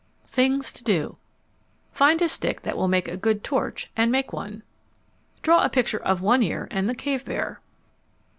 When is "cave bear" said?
6.95-7.61